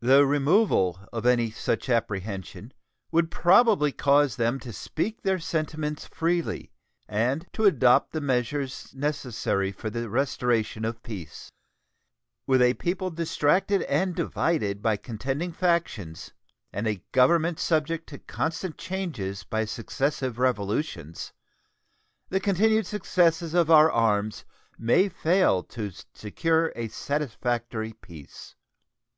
The 0.00 0.26
removal 0.26 1.00
of 1.14 1.24
any 1.24 1.50
such 1.50 1.88
apprehension 1.88 2.74
would 3.10 3.30
probably 3.30 3.90
cause 3.90 4.36
them 4.36 4.60
to 4.60 4.70
speak 4.70 5.22
their 5.22 5.38
sentiments 5.38 6.06
freely 6.06 6.72
and 7.08 7.46
to 7.54 7.64
adopt 7.64 8.12
the 8.12 8.20
measures 8.20 8.92
necessary 8.94 9.72
for 9.72 9.88
the 9.88 10.10
restoration 10.10 10.84
of 10.84 11.02
peace. 11.02 11.50
With 12.46 12.60
a 12.60 12.74
people 12.74 13.10
distracted 13.10 13.80
and 13.84 14.14
divided 14.14 14.82
by 14.82 14.98
contending 14.98 15.54
factions 15.54 16.34
and 16.70 16.86
a 16.86 17.02
Government 17.12 17.58
subject 17.58 18.06
to 18.10 18.18
constant 18.18 18.76
changes 18.76 19.42
by 19.42 19.64
successive 19.64 20.38
revolutions, 20.38 21.32
the 22.28 22.40
continued 22.40 22.84
successes 22.84 23.54
of 23.54 23.70
our 23.70 23.90
arms 23.90 24.44
may 24.76 25.08
fail 25.08 25.62
to 25.62 25.92
secure 26.12 26.74
a 26.76 26.88
satisfactory 26.88 27.94
peace. 27.94 28.54